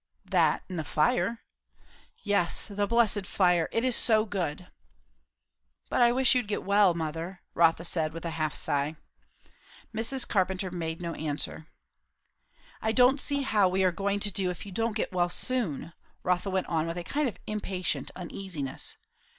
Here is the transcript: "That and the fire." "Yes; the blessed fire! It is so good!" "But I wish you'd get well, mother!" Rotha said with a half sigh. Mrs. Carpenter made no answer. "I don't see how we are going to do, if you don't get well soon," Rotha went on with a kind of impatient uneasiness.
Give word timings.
"That 0.25 0.63
and 0.67 0.79
the 0.79 0.83
fire." 0.83 1.41
"Yes; 2.23 2.67
the 2.69 2.87
blessed 2.87 3.27
fire! 3.27 3.69
It 3.71 3.83
is 3.85 3.95
so 3.95 4.25
good!" 4.25 4.65
"But 5.91 6.01
I 6.01 6.11
wish 6.11 6.33
you'd 6.33 6.47
get 6.47 6.63
well, 6.63 6.95
mother!" 6.95 7.43
Rotha 7.53 7.85
said 7.85 8.11
with 8.11 8.25
a 8.25 8.31
half 8.31 8.55
sigh. 8.55 8.95
Mrs. 9.93 10.27
Carpenter 10.27 10.71
made 10.71 11.03
no 11.03 11.13
answer. 11.13 11.67
"I 12.81 12.91
don't 12.91 13.21
see 13.21 13.43
how 13.43 13.69
we 13.69 13.83
are 13.83 13.91
going 13.91 14.19
to 14.21 14.31
do, 14.31 14.49
if 14.49 14.65
you 14.65 14.71
don't 14.71 14.97
get 14.97 15.13
well 15.13 15.29
soon," 15.29 15.93
Rotha 16.23 16.49
went 16.49 16.65
on 16.65 16.87
with 16.87 16.97
a 16.97 17.03
kind 17.03 17.29
of 17.29 17.37
impatient 17.45 18.09
uneasiness. 18.15 18.97